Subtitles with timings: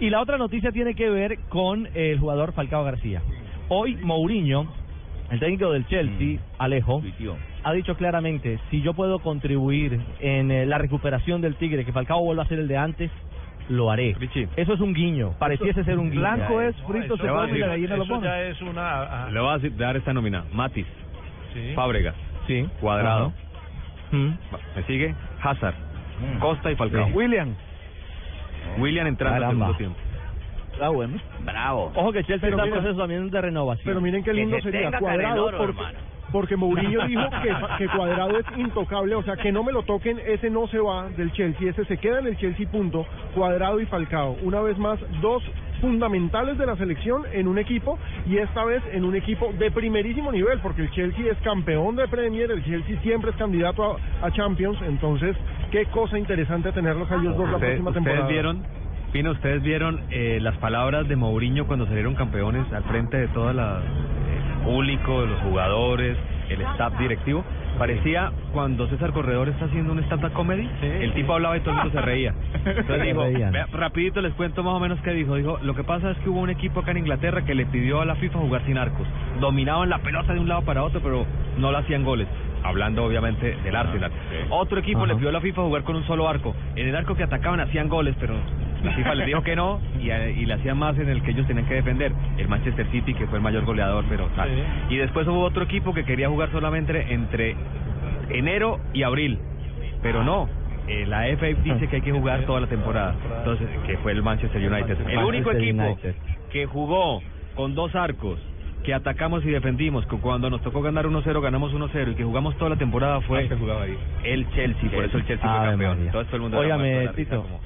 [0.00, 3.22] Y la otra noticia tiene que ver con el jugador Falcao García.
[3.68, 4.66] Hoy Mourinho,
[5.30, 6.40] el técnico del Chelsea, Mm.
[6.58, 7.02] Alejo,
[7.62, 12.22] ha dicho claramente, si yo puedo contribuir en eh, la recuperación del Tigre, que Falcao
[12.24, 13.10] vuelva a ser el de antes,
[13.68, 14.16] lo haré.
[14.56, 16.20] Eso es un guiño, pareciese ser un guiño.
[16.22, 18.26] Blanco es frito, se le voy a come y la gallina lo pone.
[18.26, 19.02] ya es una...
[19.02, 20.44] ah, Le voy a decir- dar esta nómina.
[20.52, 20.86] Matis,
[21.54, 21.72] sí.
[21.74, 22.14] Fábregas,
[22.46, 22.66] Sí.
[22.80, 23.32] Cuadrado,
[24.10, 24.30] Mm.
[24.74, 25.14] ¿me sigue?
[25.42, 25.74] Hazard,
[26.40, 27.06] Costa y Falcao.
[27.06, 27.12] Sí.
[27.12, 27.54] William.
[28.80, 29.98] William entrando al segundo tiempo.
[30.80, 31.18] Ah, bueno.
[31.44, 31.92] Bravo.
[31.94, 33.84] Ojo que Chelsea Pero está en proceso también de renovación.
[33.84, 35.82] Pero miren qué Que lindo se sería cuadrado Carenoro, porque,
[36.32, 40.18] porque Mourinho dijo que, que cuadrado es intocable, o sea que no me lo toquen,
[40.26, 43.86] ese no se va del Chelsea, ese se queda en el Chelsea punto, cuadrado y
[43.86, 44.38] Falcao.
[44.42, 45.42] Una vez más, dos
[45.80, 50.30] fundamentales de la selección en un equipo y esta vez en un equipo de primerísimo
[50.32, 54.30] nivel, porque el Chelsea es campeón de Premier, el Chelsea siempre es candidato a, a
[54.30, 55.36] Champions, entonces
[55.70, 58.28] qué cosa interesante tenerlos a ellos dos la Ustedes, próxima ustedes temporada.
[58.28, 58.62] vieron,
[59.12, 63.52] Pino, ustedes vieron eh, las palabras de Mourinho cuando salieron campeones al frente de todo
[63.52, 66.16] la, el público, de los jugadores,
[66.48, 67.44] el staff directivo.
[67.78, 71.76] Parecía cuando César Corredor está haciendo un stand-up comedy, el tipo hablaba y todo el
[71.76, 72.34] mundo se reía.
[72.64, 75.34] Entonces dijo, vea, rapidito les cuento más o menos qué dijo.
[75.36, 78.00] Dijo, lo que pasa es que hubo un equipo acá en Inglaterra que le pidió
[78.02, 79.06] a la FIFA jugar sin arcos.
[79.40, 81.24] Dominaban la pelota de un lado para otro, pero
[81.56, 82.28] no le hacían goles.
[82.62, 84.10] Hablando obviamente del Arsenal.
[84.50, 86.54] Otro equipo le pidió a la FIFA jugar con un solo arco.
[86.76, 88.34] En el arco que atacaban hacían goles, pero
[88.84, 91.30] la FIFA les dijo que no y, eh, y le hacían más en el que
[91.30, 92.12] ellos tenían que defender.
[92.38, 94.50] El Manchester City, que fue el mayor goleador, pero tal.
[94.90, 97.56] Y después hubo otro equipo que quería jugar solamente entre
[98.30, 99.38] enero y abril,
[100.02, 100.48] pero no.
[100.86, 103.14] eh, la FA dice que hay que jugar toda la temporada.
[103.38, 104.98] Entonces, que fue el Manchester United.
[105.08, 105.98] El único equipo
[106.52, 107.22] que jugó
[107.54, 108.38] con dos arcos,
[108.90, 112.56] que atacamos y defendimos, que cuando nos tocó ganar 1-0 ganamos 1-0 y que jugamos
[112.56, 113.42] toda la temporada fue
[114.24, 116.08] el Chelsea, por eso el Chelsea fue Ave campeón.
[116.10, 117.60] Todo el mundo Óigame, Tito, como-